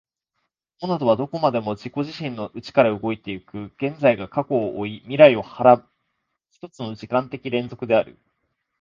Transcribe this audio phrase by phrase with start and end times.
[0.81, 5.87] モナドはどこまでも自己自身の内から動いて行く、現在が過去を負い未来を孕はらむ
[6.49, 8.17] 一つの時間的連続である。